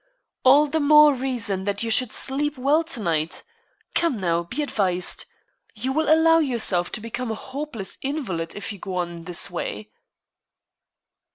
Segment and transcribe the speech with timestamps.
[0.43, 3.43] "All the more reason that you should sleep well to night.
[3.93, 5.25] Come, now, be advised.
[5.75, 9.51] You will allow yourself to become a hopeless invalid if you go on in this
[9.51, 9.91] way."